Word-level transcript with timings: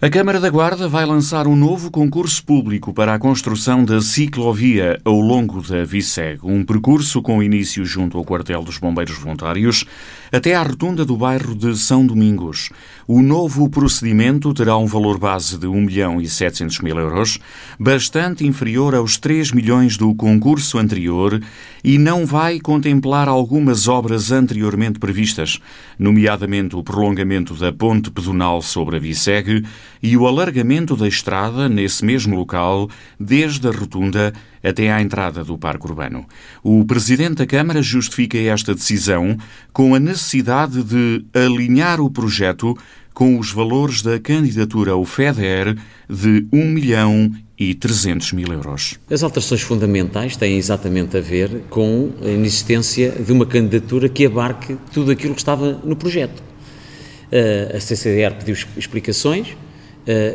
A 0.00 0.08
Câmara 0.08 0.38
da 0.38 0.48
Guarda 0.48 0.86
vai 0.86 1.04
lançar 1.04 1.48
um 1.48 1.56
novo 1.56 1.90
concurso 1.90 2.44
público 2.44 2.94
para 2.94 3.14
a 3.14 3.18
construção 3.18 3.84
da 3.84 4.00
ciclovia 4.00 5.00
ao 5.04 5.18
longo 5.18 5.60
da 5.60 5.84
Viceg, 5.84 6.38
um 6.44 6.64
percurso 6.64 7.20
com 7.20 7.42
início 7.42 7.84
junto 7.84 8.16
ao 8.16 8.24
quartel 8.24 8.62
dos 8.62 8.78
Bombeiros 8.78 9.18
Voluntários 9.18 9.84
até 10.30 10.54
à 10.54 10.62
rotunda 10.62 11.04
do 11.04 11.16
bairro 11.16 11.54
de 11.54 11.76
São 11.76 12.06
Domingos. 12.06 12.70
O 13.06 13.22
novo 13.22 13.68
procedimento 13.68 14.52
terá 14.52 14.76
um 14.76 14.86
valor 14.86 15.18
base 15.18 15.56
de 15.56 15.66
1 15.66 15.80
milhão 15.80 16.20
e 16.20 16.28
700 16.28 16.80
mil 16.80 16.98
euros, 16.98 17.38
bastante 17.78 18.46
inferior 18.46 18.94
aos 18.94 19.16
3 19.16 19.52
milhões 19.52 19.96
do 19.96 20.14
concurso 20.14 20.78
anterior 20.78 21.40
e 21.82 21.96
não 21.96 22.26
vai 22.26 22.60
contemplar 22.60 23.28
algumas 23.28 23.88
obras 23.88 24.30
anteriormente 24.30 24.98
previstas, 24.98 25.58
nomeadamente 25.98 26.76
o 26.76 26.82
prolongamento 26.82 27.54
da 27.54 27.72
ponte 27.72 28.10
pedonal 28.10 28.60
sobre 28.60 28.96
a 28.96 29.00
Viceg 29.00 29.64
e 30.02 30.16
o 30.16 30.26
alargamento 30.26 30.96
da 30.96 31.08
estrada 31.08 31.68
nesse 31.68 32.04
mesmo 32.04 32.36
local, 32.36 32.88
desde 33.18 33.68
a 33.68 33.70
rotunda 33.70 34.32
até 34.62 34.92
à 34.92 35.00
entrada 35.00 35.44
do 35.44 35.58
Parque 35.58 35.86
Urbano. 35.86 36.26
O 36.62 36.84
Presidente 36.84 37.36
da 37.36 37.46
Câmara 37.46 37.82
justifica 37.82 38.38
esta 38.38 38.74
decisão 38.74 39.36
com 39.72 39.94
a 39.94 40.00
necessidade 40.00 40.82
de 40.82 41.24
alinhar 41.34 42.00
o 42.00 42.10
projeto 42.10 42.76
com 43.18 43.38
os 43.38 43.50
valores 43.50 44.00
da 44.00 44.18
candidatura 44.20 44.92
ao 44.92 45.04
FEDER 45.04 45.76
de 46.08 46.46
1 46.52 46.64
milhão 46.66 47.32
e 47.58 47.74
300 47.74 48.32
mil 48.32 48.52
euros. 48.52 48.96
As 49.10 49.24
alterações 49.24 49.60
fundamentais 49.62 50.36
têm 50.36 50.56
exatamente 50.56 51.16
a 51.16 51.20
ver 51.20 51.64
com 51.68 52.12
a 52.22 52.28
inexistência 52.28 53.10
de 53.10 53.32
uma 53.32 53.44
candidatura 53.44 54.08
que 54.08 54.24
abarque 54.24 54.76
tudo 54.92 55.10
aquilo 55.10 55.34
que 55.34 55.40
estava 55.40 55.72
no 55.84 55.96
projeto. 55.96 56.40
Eh, 57.32 57.72
a 57.74 57.80
CCDR 57.80 58.36
pediu 58.36 58.54
explicações, 58.76 59.56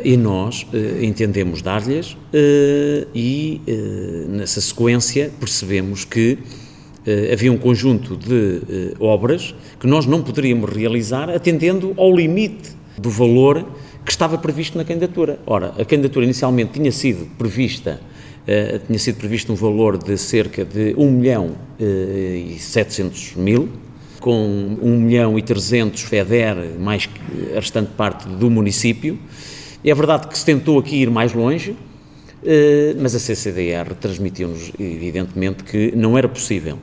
e 0.04 0.16
nós 0.16 0.62
uh, 0.72 1.04
entendemos 1.04 1.60
dar-lhes 1.60 2.12
uh, 2.12 3.08
e 3.12 3.60
nessa 4.28 4.60
sequência 4.60 5.32
percebemos 5.40 6.04
que 6.04 6.38
havia 7.30 7.52
um 7.52 7.58
conjunto 7.58 8.16
de 8.16 8.94
obras 8.98 9.54
que 9.78 9.86
nós 9.86 10.06
não 10.06 10.22
poderíamos 10.22 10.70
realizar 10.70 11.28
atendendo 11.28 11.92
ao 11.98 12.14
limite 12.16 12.70
do 12.96 13.10
valor 13.10 13.62
que 14.02 14.10
estava 14.10 14.38
previsto 14.38 14.78
na 14.78 14.84
candidatura. 14.84 15.38
Ora, 15.44 15.74
a 15.78 15.84
candidatura 15.84 16.24
inicialmente 16.24 16.72
tinha 16.72 16.90
sido 16.90 17.26
prevista 17.36 18.00
tinha 18.86 18.98
sido 18.98 19.16
previsto 19.16 19.52
um 19.52 19.54
valor 19.54 19.98
de 19.98 20.16
cerca 20.16 20.64
de 20.64 20.94
1 20.96 21.10
milhão 21.10 21.56
e 21.78 22.56
700 22.58 23.34
mil, 23.36 23.68
com 24.18 24.78
1 24.82 25.00
milhão 25.00 25.38
e 25.38 25.42
300 25.42 26.00
FEDER, 26.02 26.56
mais 26.78 27.08
a 27.52 27.56
restante 27.56 27.90
parte 27.96 28.26
do 28.26 28.50
município, 28.50 29.18
é 29.90 29.94
verdade 29.94 30.28
que 30.28 30.38
se 30.38 30.44
tentou 30.44 30.78
aqui 30.78 30.96
ir 30.96 31.10
mais 31.10 31.34
longe, 31.34 31.76
eh, 32.44 32.94
mas 32.98 33.14
a 33.14 33.18
CCDR 33.18 33.94
transmitiu-nos, 33.94 34.72
evidentemente, 34.78 35.64
que 35.64 35.92
não 35.94 36.16
era 36.16 36.28
possível 36.28 36.78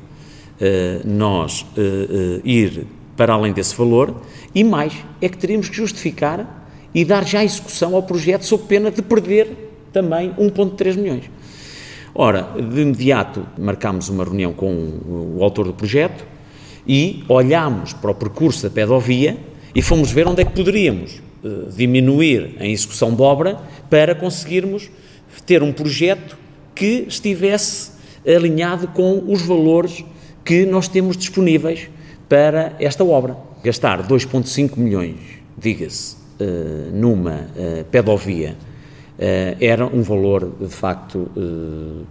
eh, 0.59 1.01
nós 1.03 1.65
eh, 1.77 2.41
ir 2.43 2.85
para 3.17 3.33
além 3.33 3.53
desse 3.53 3.75
valor 3.75 4.21
e 4.53 4.63
mais, 4.63 4.93
é 5.21 5.27
que 5.27 5.37
teríamos 5.37 5.69
que 5.69 5.75
justificar 5.75 6.67
e 6.93 7.03
dar 7.03 7.25
já 7.25 7.43
execução 7.43 7.95
ao 7.95 8.03
projeto 8.03 8.43
sob 8.43 8.65
pena 8.67 8.91
de 8.91 9.01
perder 9.01 9.71
também 9.91 10.31
1,3 10.33 10.95
milhões. 10.95 11.29
Ora, 12.13 12.49
de 12.55 12.81
imediato 12.81 13.45
marcámos 13.57 14.09
uma 14.09 14.23
reunião 14.23 14.53
com 14.53 15.37
o 15.37 15.43
autor 15.43 15.65
do 15.65 15.73
projeto 15.73 16.25
e 16.87 17.23
olhámos 17.27 17.93
para 17.93 18.11
o 18.11 18.15
percurso 18.15 18.63
da 18.63 18.69
pedovia 18.69 19.37
e 19.73 19.81
fomos 19.81 20.11
ver 20.11 20.27
onde 20.27 20.41
é 20.41 20.45
que 20.45 20.51
poderíamos 20.51 21.21
eh, 21.43 21.69
diminuir 21.75 22.55
a 22.59 22.65
execução 22.65 23.15
de 23.15 23.21
obra 23.21 23.59
para 23.89 24.13
conseguirmos 24.13 24.91
ter 25.45 25.63
um 25.63 25.73
projeto 25.73 26.37
que 26.75 27.05
estivesse 27.07 27.91
alinhado 28.27 28.87
com 28.89 29.23
os 29.27 29.41
valores 29.41 30.05
que 30.45 30.65
nós 30.65 30.87
temos 30.87 31.17
disponíveis 31.17 31.89
para 32.29 32.75
esta 32.79 33.03
obra. 33.03 33.35
Gastar 33.63 34.07
2,5 34.07 34.77
milhões, 34.77 35.15
diga-se, 35.57 36.15
eh, 36.39 36.89
numa 36.93 37.47
eh, 37.57 37.85
pedovia 37.89 38.55
era 39.59 39.85
um 39.85 40.01
valor, 40.01 40.51
de 40.59 40.67
facto, 40.67 41.29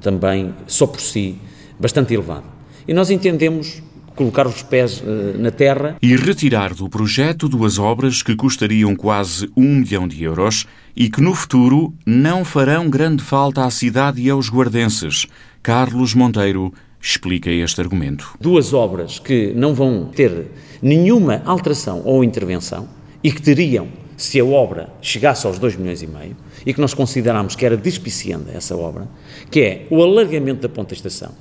também, 0.00 0.54
só 0.68 0.86
por 0.86 1.00
si, 1.00 1.36
bastante 1.76 2.14
elevado. 2.14 2.44
E 2.86 2.94
nós 2.94 3.10
entendemos 3.10 3.82
colocar 4.14 4.46
os 4.46 4.62
pés 4.62 5.00
uh, 5.00 5.38
na 5.38 5.50
terra. 5.50 5.96
E 6.02 6.16
retirar 6.16 6.74
do 6.74 6.88
projeto 6.88 7.48
duas 7.48 7.78
obras 7.78 8.22
que 8.22 8.36
custariam 8.36 8.94
quase 8.94 9.50
um 9.56 9.76
milhão 9.76 10.06
de 10.06 10.22
euros 10.22 10.66
e 10.96 11.08
que 11.08 11.20
no 11.20 11.34
futuro 11.34 11.94
não 12.04 12.44
farão 12.44 12.88
grande 12.88 13.22
falta 13.22 13.64
à 13.64 13.70
cidade 13.70 14.20
e 14.20 14.30
aos 14.30 14.50
guardenses. 14.50 15.26
Carlos 15.62 16.14
Monteiro 16.14 16.72
explica 17.00 17.50
este 17.50 17.80
argumento. 17.80 18.34
Duas 18.40 18.72
obras 18.72 19.18
que 19.18 19.52
não 19.54 19.74
vão 19.74 20.06
ter 20.06 20.50
nenhuma 20.82 21.42
alteração 21.44 22.02
ou 22.04 22.22
intervenção 22.22 22.88
e 23.22 23.32
que 23.32 23.40
teriam, 23.40 23.88
se 24.16 24.38
a 24.38 24.44
obra 24.44 24.90
chegasse 25.00 25.46
aos 25.46 25.58
2 25.58 25.76
milhões 25.76 26.02
e 26.02 26.06
meio, 26.06 26.36
e 26.64 26.74
que 26.74 26.80
nós 26.80 26.92
consideramos 26.92 27.56
que 27.56 27.64
era 27.64 27.76
despicienda 27.76 28.52
essa 28.52 28.76
obra, 28.76 29.08
que 29.50 29.60
é 29.60 29.86
o 29.90 30.02
alargamento 30.02 30.60
da 30.60 30.68
ponta 30.68 30.92
estação. 30.92 31.32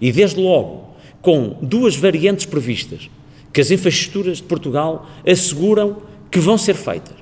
E 0.00 0.12
desde 0.12 0.40
logo 0.40 0.87
com 1.20 1.56
duas 1.62 1.96
variantes 1.96 2.46
previstas, 2.46 3.10
que 3.52 3.60
as 3.60 3.70
infraestruturas 3.70 4.38
de 4.38 4.44
Portugal 4.44 5.06
asseguram 5.26 5.96
que 6.30 6.38
vão 6.38 6.58
ser 6.58 6.74
feitas, 6.74 7.14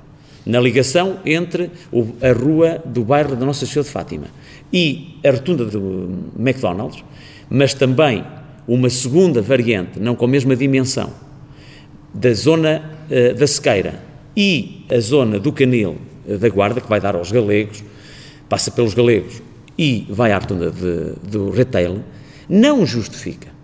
na 0.45 0.59
ligação 0.59 1.19
entre 1.25 1.71
a 2.21 2.31
rua 2.31 2.81
do 2.85 3.03
bairro 3.03 3.35
da 3.35 3.45
Nossa 3.45 3.65
Senhora 3.65 3.83
de 3.83 3.89
Fátima 3.89 4.27
e 4.71 5.17
a 5.25 5.31
rotunda 5.31 5.65
do 5.65 6.31
McDonald's, 6.37 7.03
mas 7.49 7.73
também 7.73 8.23
uma 8.67 8.89
segunda 8.89 9.41
variante, 9.41 9.99
não 9.99 10.15
com 10.15 10.25
a 10.25 10.27
mesma 10.27 10.55
dimensão, 10.55 11.11
da 12.13 12.33
zona 12.33 12.83
uh, 13.09 13.33
da 13.33 13.47
Sequeira 13.47 14.01
e 14.35 14.85
a 14.89 14.99
zona 14.99 15.39
do 15.39 15.51
Canil 15.51 15.97
uh, 16.27 16.37
da 16.37 16.49
Guarda, 16.49 16.81
que 16.81 16.89
vai 16.89 16.99
dar 16.99 17.15
aos 17.15 17.31
galegos, 17.31 17.83
passa 18.49 18.71
pelos 18.71 18.93
galegos 18.93 19.41
e 19.77 20.05
vai 20.09 20.31
à 20.31 20.37
rotunda 20.37 20.71
de, 20.71 21.13
do 21.29 21.49
retail, 21.49 22.03
não 22.49 22.85
justifica 22.85 23.56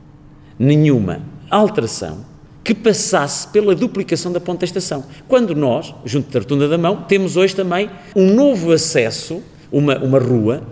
nenhuma 0.58 1.22
alteração 1.50 2.26
que 2.64 2.74
passasse 2.74 3.48
pela 3.50 3.76
duplicação 3.76 4.32
da 4.32 4.40
ponta 4.40 4.64
estação. 4.64 5.04
Quando 5.28 5.54
nós, 5.54 5.94
junto 6.06 6.32
da 6.32 6.40
Rotunda 6.40 6.68
da 6.68 6.78
Mão, 6.78 7.04
temos 7.08 7.36
hoje 7.36 7.56
também 7.56 7.90
um 8.16 8.34
novo 8.34 8.72
acesso, 8.72 9.44
uma, 9.72 9.98
uma 9.98 10.18
rua, 10.18 10.64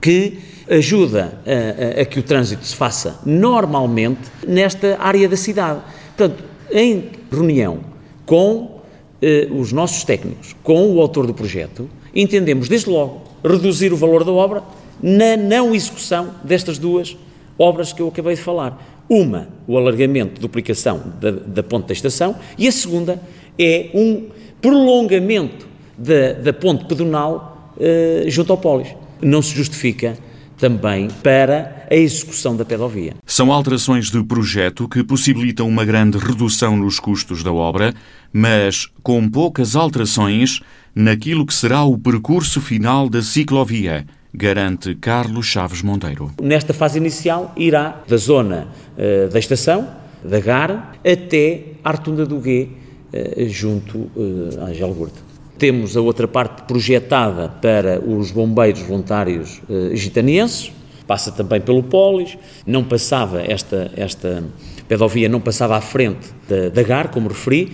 que 0.00 0.38
ajuda 0.68 1.40
a, 1.46 1.98
a, 1.98 2.02
a, 2.02 2.04
que 2.04 2.20
o 2.20 2.22
trânsito 2.22 2.64
se 2.64 2.76
faça 2.76 3.18
normalmente 3.24 4.20
nesta 4.46 4.98
área 5.00 5.26
da 5.28 5.36
cidade. 5.36 5.80
Portanto, 6.14 6.44
em 6.70 7.10
reunião 7.32 7.80
com 8.26 8.82
eh, 9.22 9.48
os 9.50 9.72
nossos 9.72 10.04
técnicos, 10.04 10.54
com 10.62 10.92
o 10.92 11.00
autor 11.00 11.26
do 11.26 11.32
projeto, 11.32 11.88
entendemos 12.14 12.68
desde 12.68 12.90
logo 12.90 13.22
reduzir 13.42 13.92
o 13.92 13.96
valor 13.96 14.24
da 14.24 14.32
obra 14.32 14.62
na 15.02 15.36
não 15.36 15.74
execução 15.74 16.34
destas 16.44 16.76
duas 16.76 17.16
obras 17.58 17.92
que 17.92 18.00
eu 18.00 18.08
acabei 18.08 18.34
de 18.34 18.40
falar. 18.40 19.04
Uma, 19.08 19.48
o 19.66 19.76
alargamento, 19.76 20.40
duplicação 20.40 21.14
da, 21.20 21.30
da 21.30 21.62
ponte 21.62 21.88
da 21.88 21.92
estação, 21.94 22.36
e 22.58 22.68
a 22.68 22.72
segunda 22.72 23.20
é 23.58 23.90
um 23.94 24.26
prolongamento 24.60 25.66
da, 25.96 26.34
da 26.34 26.52
ponte 26.52 26.84
pedonal 26.84 27.72
eh, 27.80 28.24
junto 28.28 28.52
ao 28.52 28.58
Polis. 28.58 28.94
Não 29.22 29.40
se 29.40 29.54
justifica 29.54 30.16
também 30.58 31.08
para 31.22 31.86
a 31.90 31.94
execução 31.94 32.56
da 32.56 32.64
pedovia. 32.64 33.14
São 33.24 33.52
alterações 33.52 34.10
de 34.10 34.22
projeto 34.24 34.88
que 34.88 35.04
possibilitam 35.04 35.66
uma 35.68 35.84
grande 35.84 36.18
redução 36.18 36.76
nos 36.76 36.98
custos 36.98 37.42
da 37.42 37.52
obra, 37.52 37.94
mas 38.32 38.88
com 39.02 39.28
poucas 39.28 39.76
alterações 39.76 40.60
naquilo 40.94 41.46
que 41.46 41.54
será 41.54 41.84
o 41.84 41.96
percurso 41.96 42.60
final 42.60 43.08
da 43.08 43.22
ciclovia 43.22 44.04
garante 44.32 44.94
Carlos 44.94 45.46
Chaves 45.46 45.82
Monteiro. 45.82 46.30
Nesta 46.40 46.72
fase 46.72 46.98
inicial, 46.98 47.52
irá 47.56 48.02
da 48.06 48.16
zona 48.16 48.68
uh, 48.96 49.28
da 49.28 49.38
estação, 49.38 49.88
da 50.22 50.40
Gara, 50.40 50.92
até 50.98 51.64
à 51.84 51.92
do 51.92 52.38
Gué, 52.40 52.68
uh, 53.12 53.48
junto 53.48 53.98
uh, 53.98 54.60
a 54.60 54.64
Angel 54.64 54.92
Gurta. 54.92 55.20
Temos 55.58 55.96
a 55.96 56.00
outra 56.00 56.28
parte 56.28 56.62
projetada 56.62 57.48
para 57.48 58.00
os 58.00 58.30
bombeiros 58.30 58.82
voluntários 58.82 59.60
uh, 59.68 59.94
gitanienses, 59.96 60.72
passa 61.06 61.32
também 61.32 61.60
pelo 61.60 61.82
Polis, 61.82 62.36
não 62.66 62.84
passava 62.84 63.40
esta, 63.40 63.90
esta 63.96 64.44
pedovia 64.86 65.28
não 65.28 65.40
passava 65.40 65.76
à 65.76 65.80
frente 65.80 66.28
da, 66.46 66.68
da 66.68 66.82
GAR, 66.82 67.08
como 67.08 67.28
referi, 67.28 67.72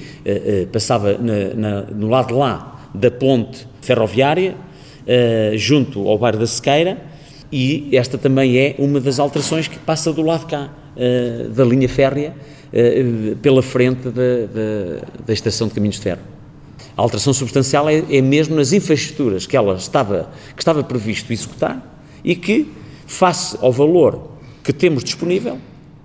passava 0.73 1.19
na, 1.19 1.55
na, 1.55 1.83
no 1.83 2.09
lado 2.09 2.29
de 2.29 2.35
lá 2.35 2.89
da 2.95 3.11
ponte 3.11 3.67
ferroviária, 3.81 4.55
uh, 5.05 5.57
junto 5.57 6.09
ao 6.09 6.19
bairro 6.19 6.39
da 6.39 6.47
Sequeira, 6.47 6.99
e 7.53 7.89
esta 7.93 8.19
também 8.19 8.59
é 8.59 8.75
uma 8.79 9.01
das 9.01 9.19
alterações 9.19 9.69
que 9.69 9.79
passa 9.79 10.13
do 10.13 10.23
lado 10.23 10.47
cá, 10.47 10.71
uh, 10.97 11.49
da 11.51 11.65
linha 11.65 11.89
férrea, 11.89 12.35
uh, 12.73 13.37
pela 13.37 13.63
frente 13.63 14.09
da, 14.09 14.11
da, 14.11 15.07
da, 15.27 15.33
Estação 15.33 15.69
de 15.69 15.75
Caminhos 15.75 15.97
de 15.97 16.03
Ferro. 16.03 16.23
A 16.97 17.03
alteração 17.03 17.33
substancial 17.33 17.89
é, 17.89 18.05
é 18.11 18.23
mesmo 18.23 18.55
nas 18.57 18.73
infraestruturas 18.73 19.47
que 19.47 19.57
ela 19.57 19.75
estava, 19.75 20.31
que 20.55 20.63
estava 20.63 20.83
previsto 20.83 21.33
executar 21.33 22.03
e 22.25 22.35
que, 22.35 22.69
face 23.07 23.57
ao 23.61 23.73
valor 23.73 24.31
que 24.63 24.73
temos 24.73 25.05
disponível, 25.05 25.59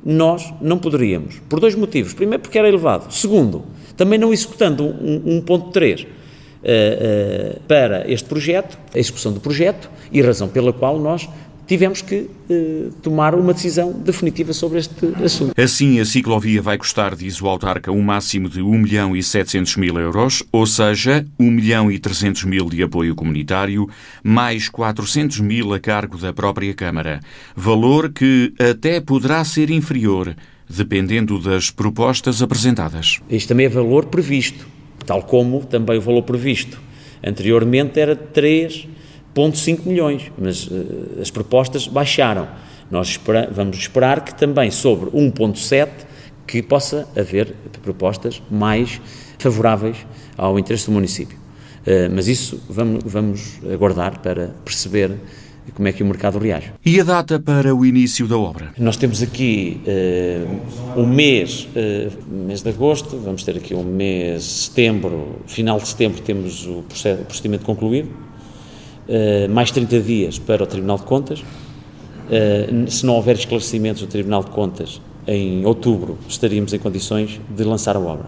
nós 0.03 0.53
não 0.61 0.77
poderíamos. 0.77 1.41
Por 1.47 1.59
dois 1.59 1.75
motivos. 1.75 2.13
Primeiro, 2.13 2.41
porque 2.41 2.57
era 2.57 2.67
elevado. 2.67 3.13
Segundo, 3.13 3.63
também 3.95 4.17
não 4.17 4.33
executando 4.33 4.83
um, 4.83 5.41
1.3 5.41 6.05
uh, 6.05 6.18
uh, 6.63 7.59
para 7.67 8.09
este 8.11 8.27
projeto, 8.27 8.77
a 8.93 8.99
execução 8.99 9.31
do 9.31 9.39
projeto, 9.39 9.89
e 10.11 10.21
razão 10.21 10.47
pela 10.47 10.73
qual 10.73 10.99
nós 10.99 11.29
tivemos 11.69 12.01
que 12.01 12.27
eh, 12.49 12.87
tomar 13.03 13.35
uma 13.35 13.53
decisão 13.53 13.91
definitiva 13.93 14.51
sobre 14.53 14.79
este 14.79 15.05
assunto. 15.23 15.53
Assim, 15.55 15.99
a 15.99 16.05
ciclovia 16.05 16.63
vai 16.63 16.79
custar, 16.79 17.15
diz 17.15 17.39
o 17.39 17.47
autarca, 17.47 17.91
um 17.91 18.01
máximo 18.01 18.49
de 18.49 18.59
1 18.59 18.71
milhão 18.79 19.15
e 19.15 19.21
700 19.21 19.75
mil 19.75 19.99
euros, 19.99 20.41
ou 20.51 20.65
seja, 20.65 21.23
1 21.39 21.51
milhão 21.51 21.91
e 21.91 21.99
300 21.99 22.45
mil 22.45 22.67
de 22.71 22.81
apoio 22.81 23.13
comunitário, 23.13 23.87
mais 24.23 24.67
400 24.67 25.41
mil 25.41 25.71
a 25.71 25.79
cargo 25.79 26.17
da 26.17 26.33
própria 26.33 26.73
Câmara. 26.73 27.19
Valor 27.55 28.09
que 28.09 28.51
até 28.57 28.99
poderá 28.99 29.45
ser 29.45 29.69
inferior, 29.69 30.35
dependendo 30.67 31.37
das 31.37 31.69
propostas 31.69 32.41
apresentadas. 32.41 33.19
Este 33.29 33.47
também 33.47 33.67
é 33.67 33.69
valor 33.69 34.07
previsto, 34.07 34.65
tal 35.09 35.23
como 35.23 35.65
também 35.65 35.97
o 35.97 36.01
valor 36.01 36.21
previsto. 36.21 36.79
Anteriormente 37.23 37.99
era 37.99 38.15
3 38.15 38.87
1,5 39.35 39.85
milhões, 39.85 40.31
mas 40.37 40.67
uh, 40.67 41.19
as 41.19 41.31
propostas 41.31 41.87
baixaram. 41.87 42.47
Nós 42.91 43.09
espera, 43.09 43.49
vamos 43.51 43.77
esperar 43.77 44.23
que 44.23 44.35
também 44.35 44.69
sobre 44.69 45.09
1,7 45.11 45.89
que 46.45 46.61
possa 46.61 47.07
haver 47.15 47.55
propostas 47.81 48.41
mais 48.51 49.01
favoráveis 49.39 49.97
ao 50.37 50.59
interesse 50.59 50.85
do 50.85 50.91
município. 50.91 51.37
Uh, 51.87 52.13
mas 52.13 52.27
isso 52.27 52.61
vamos, 52.69 53.03
vamos 53.03 53.59
aguardar 53.71 54.19
para 54.19 54.53
perceber 54.63 55.15
como 55.71 55.87
é 55.87 55.91
que 55.91 56.03
o 56.03 56.05
mercado 56.05 56.39
reage. 56.39 56.71
E 56.85 56.99
a 56.99 57.03
data 57.03 57.39
para 57.39 57.75
o 57.75 57.85
início 57.85 58.27
da 58.27 58.37
obra? 58.37 58.73
Nós 58.77 58.97
temos 58.97 59.21
aqui 59.21 59.81
uh, 60.95 61.01
um 61.01 61.05
mês, 61.05 61.67
uh, 61.75 62.33
mês 62.45 62.61
de 62.61 62.69
agosto, 62.69 63.17
vamos 63.17 63.43
ter 63.43 63.57
aqui 63.57 63.73
um 63.73 63.83
mês 63.83 64.43
de 64.43 64.49
setembro, 64.49 65.41
final 65.47 65.79
de 65.79 65.87
setembro 65.87 66.21
temos 66.21 66.65
o 66.67 66.83
procedimento 67.27 67.65
concluído, 67.65 68.09
eh, 69.11 69.47
mais 69.47 69.71
30 69.71 69.99
dias 70.01 70.37
para 70.37 70.63
o 70.63 70.67
Tribunal 70.67 70.97
de 70.97 71.03
Contas. 71.03 71.39
Uh, 71.39 72.87
se 72.87 73.03
não 73.07 73.15
houver 73.15 73.35
esclarecimentos 73.35 74.03
do 74.03 74.07
Tribunal 74.07 74.43
de 74.43 74.51
Contas, 74.51 75.01
em 75.25 75.65
outubro 75.65 76.15
estaríamos 76.27 76.73
em 76.73 76.77
condições 76.77 77.41
de 77.49 77.63
lançar 77.63 77.95
a 77.95 77.99
obra. 77.99 78.27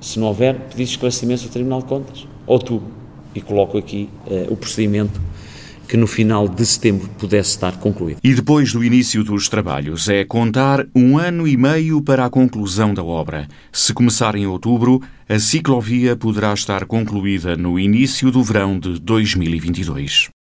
Se 0.00 0.18
não 0.18 0.28
houver 0.28 0.54
pedido 0.54 0.76
de 0.76 0.82
esclarecimentos 0.84 1.44
do 1.44 1.50
Tribunal 1.50 1.80
de 1.80 1.88
Contas, 1.88 2.26
outubro. 2.46 2.88
E 3.34 3.40
coloco 3.42 3.76
aqui 3.76 4.08
uh, 4.26 4.50
o 4.50 4.56
procedimento 4.56 5.20
que 5.88 5.96
no 5.96 6.06
final 6.06 6.48
de 6.48 6.64
setembro 6.64 7.08
pudesse 7.18 7.50
estar 7.50 7.78
concluído. 7.78 8.18
E 8.22 8.34
depois 8.34 8.72
do 8.72 8.82
início 8.82 9.22
dos 9.22 9.48
trabalhos, 9.48 10.08
é 10.08 10.24
contar 10.24 10.86
um 10.94 11.18
ano 11.18 11.46
e 11.46 11.56
meio 11.56 12.02
para 12.02 12.24
a 12.24 12.30
conclusão 12.30 12.92
da 12.92 13.02
obra. 13.02 13.48
Se 13.72 13.92
começar 13.92 14.34
em 14.34 14.46
outubro, 14.46 15.00
a 15.28 15.38
ciclovia 15.38 16.16
poderá 16.16 16.52
estar 16.52 16.84
concluída 16.86 17.56
no 17.56 17.78
início 17.78 18.30
do 18.30 18.42
verão 18.42 18.78
de 18.78 18.98
2022. 19.00 20.33